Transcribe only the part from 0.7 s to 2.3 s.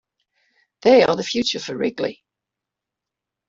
They are the future for Wrigley.